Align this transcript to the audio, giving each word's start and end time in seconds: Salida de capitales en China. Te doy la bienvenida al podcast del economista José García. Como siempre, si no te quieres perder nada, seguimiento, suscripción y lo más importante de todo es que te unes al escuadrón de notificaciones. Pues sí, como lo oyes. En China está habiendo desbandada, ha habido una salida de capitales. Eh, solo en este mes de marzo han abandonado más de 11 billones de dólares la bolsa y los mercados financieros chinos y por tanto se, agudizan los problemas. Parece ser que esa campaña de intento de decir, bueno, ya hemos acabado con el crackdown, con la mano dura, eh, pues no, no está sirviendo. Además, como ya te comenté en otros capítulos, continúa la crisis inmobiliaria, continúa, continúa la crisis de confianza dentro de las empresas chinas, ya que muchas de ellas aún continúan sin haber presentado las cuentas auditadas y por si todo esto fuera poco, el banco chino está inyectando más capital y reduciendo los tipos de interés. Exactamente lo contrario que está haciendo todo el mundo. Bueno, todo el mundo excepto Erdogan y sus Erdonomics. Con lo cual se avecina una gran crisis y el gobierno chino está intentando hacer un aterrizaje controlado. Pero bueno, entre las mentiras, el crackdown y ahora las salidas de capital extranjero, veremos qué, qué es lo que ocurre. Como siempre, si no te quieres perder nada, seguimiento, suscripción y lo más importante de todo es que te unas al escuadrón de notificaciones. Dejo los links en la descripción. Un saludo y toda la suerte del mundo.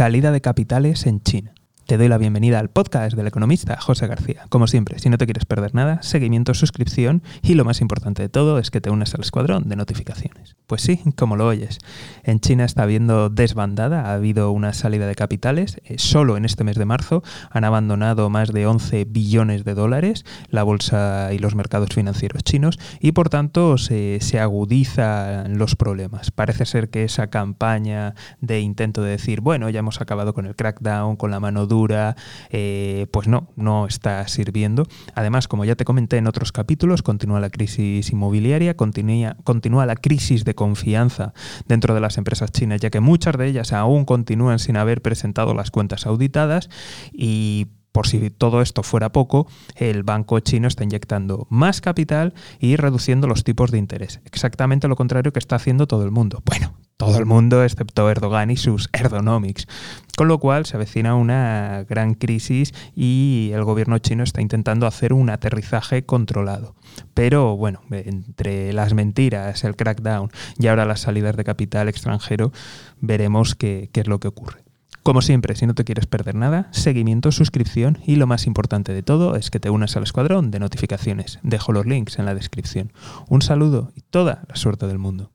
Salida 0.00 0.32
de 0.32 0.40
capitales 0.40 1.04
en 1.04 1.20
China. 1.20 1.52
Te 1.84 1.98
doy 1.98 2.08
la 2.08 2.16
bienvenida 2.16 2.58
al 2.58 2.70
podcast 2.70 3.14
del 3.14 3.26
economista 3.26 3.78
José 3.78 4.06
García. 4.06 4.46
Como 4.48 4.66
siempre, 4.66 4.98
si 4.98 5.10
no 5.10 5.18
te 5.18 5.26
quieres 5.26 5.44
perder 5.44 5.74
nada, 5.74 6.00
seguimiento, 6.00 6.54
suscripción 6.54 7.22
y 7.42 7.52
lo 7.52 7.66
más 7.66 7.82
importante 7.82 8.22
de 8.22 8.30
todo 8.30 8.58
es 8.58 8.70
que 8.70 8.80
te 8.80 8.88
unes 8.88 9.14
al 9.14 9.20
escuadrón 9.20 9.68
de 9.68 9.76
notificaciones. 9.76 10.49
Pues 10.70 10.82
sí, 10.82 11.00
como 11.16 11.34
lo 11.34 11.48
oyes. 11.48 11.78
En 12.22 12.38
China 12.38 12.64
está 12.64 12.84
habiendo 12.84 13.28
desbandada, 13.28 14.02
ha 14.02 14.14
habido 14.14 14.52
una 14.52 14.72
salida 14.72 15.08
de 15.08 15.16
capitales. 15.16 15.80
Eh, 15.84 15.98
solo 15.98 16.36
en 16.36 16.44
este 16.44 16.62
mes 16.62 16.76
de 16.76 16.84
marzo 16.84 17.24
han 17.50 17.64
abandonado 17.64 18.30
más 18.30 18.52
de 18.52 18.68
11 18.68 19.04
billones 19.06 19.64
de 19.64 19.74
dólares 19.74 20.24
la 20.48 20.62
bolsa 20.62 21.30
y 21.32 21.38
los 21.38 21.56
mercados 21.56 21.88
financieros 21.92 22.44
chinos 22.44 22.78
y 23.00 23.10
por 23.10 23.30
tanto 23.30 23.78
se, 23.78 24.20
agudizan 24.38 25.58
los 25.58 25.74
problemas. 25.74 26.30
Parece 26.30 26.64
ser 26.66 26.88
que 26.88 27.02
esa 27.02 27.30
campaña 27.30 28.14
de 28.40 28.60
intento 28.60 29.02
de 29.02 29.10
decir, 29.10 29.40
bueno, 29.40 29.70
ya 29.70 29.80
hemos 29.80 30.00
acabado 30.00 30.34
con 30.34 30.46
el 30.46 30.54
crackdown, 30.54 31.16
con 31.16 31.32
la 31.32 31.40
mano 31.40 31.66
dura, 31.66 32.14
eh, 32.50 33.08
pues 33.10 33.26
no, 33.26 33.48
no 33.56 33.88
está 33.88 34.28
sirviendo. 34.28 34.86
Además, 35.16 35.48
como 35.48 35.64
ya 35.64 35.74
te 35.74 35.84
comenté 35.84 36.18
en 36.18 36.28
otros 36.28 36.52
capítulos, 36.52 37.02
continúa 37.02 37.40
la 37.40 37.50
crisis 37.50 38.12
inmobiliaria, 38.12 38.76
continúa, 38.76 39.36
continúa 39.42 39.84
la 39.84 39.96
crisis 39.96 40.44
de 40.44 40.59
confianza 40.60 41.32
dentro 41.66 41.94
de 41.94 42.02
las 42.02 42.18
empresas 42.18 42.52
chinas, 42.52 42.82
ya 42.82 42.90
que 42.90 43.00
muchas 43.00 43.34
de 43.38 43.46
ellas 43.46 43.72
aún 43.72 44.04
continúan 44.04 44.58
sin 44.58 44.76
haber 44.76 45.00
presentado 45.00 45.54
las 45.54 45.70
cuentas 45.70 46.04
auditadas 46.04 46.68
y 47.14 47.68
por 47.92 48.06
si 48.06 48.28
todo 48.28 48.60
esto 48.60 48.82
fuera 48.82 49.10
poco, 49.10 49.46
el 49.74 50.02
banco 50.02 50.38
chino 50.40 50.68
está 50.68 50.84
inyectando 50.84 51.46
más 51.48 51.80
capital 51.80 52.34
y 52.58 52.76
reduciendo 52.76 53.26
los 53.26 53.42
tipos 53.42 53.70
de 53.70 53.78
interés. 53.78 54.20
Exactamente 54.26 54.86
lo 54.86 54.96
contrario 54.96 55.32
que 55.32 55.38
está 55.38 55.56
haciendo 55.56 55.86
todo 55.86 56.04
el 56.04 56.10
mundo. 56.10 56.42
Bueno, 56.44 56.74
todo 57.00 57.18
el 57.18 57.24
mundo 57.24 57.64
excepto 57.64 58.10
Erdogan 58.10 58.50
y 58.50 58.58
sus 58.58 58.90
Erdonomics. 58.92 59.66
Con 60.18 60.28
lo 60.28 60.38
cual 60.38 60.66
se 60.66 60.76
avecina 60.76 61.14
una 61.14 61.86
gran 61.88 62.12
crisis 62.12 62.74
y 62.94 63.52
el 63.54 63.64
gobierno 63.64 63.96
chino 63.96 64.22
está 64.22 64.42
intentando 64.42 64.86
hacer 64.86 65.14
un 65.14 65.30
aterrizaje 65.30 66.04
controlado. 66.04 66.74
Pero 67.14 67.56
bueno, 67.56 67.80
entre 67.90 68.74
las 68.74 68.92
mentiras, 68.92 69.64
el 69.64 69.76
crackdown 69.76 70.30
y 70.58 70.66
ahora 70.66 70.84
las 70.84 71.00
salidas 71.00 71.38
de 71.38 71.44
capital 71.44 71.88
extranjero, 71.88 72.52
veremos 73.00 73.54
qué, 73.54 73.88
qué 73.92 74.00
es 74.00 74.06
lo 74.06 74.20
que 74.20 74.28
ocurre. 74.28 74.62
Como 75.02 75.22
siempre, 75.22 75.56
si 75.56 75.66
no 75.66 75.74
te 75.74 75.84
quieres 75.84 76.04
perder 76.04 76.34
nada, 76.34 76.68
seguimiento, 76.70 77.32
suscripción 77.32 77.96
y 78.04 78.16
lo 78.16 78.26
más 78.26 78.46
importante 78.46 78.92
de 78.92 79.02
todo 79.02 79.36
es 79.36 79.50
que 79.50 79.58
te 79.58 79.70
unas 79.70 79.96
al 79.96 80.02
escuadrón 80.02 80.50
de 80.50 80.60
notificaciones. 80.60 81.38
Dejo 81.42 81.72
los 81.72 81.86
links 81.86 82.18
en 82.18 82.26
la 82.26 82.34
descripción. 82.34 82.92
Un 83.26 83.40
saludo 83.40 83.90
y 83.96 84.02
toda 84.02 84.42
la 84.48 84.56
suerte 84.56 84.86
del 84.86 84.98
mundo. 84.98 85.30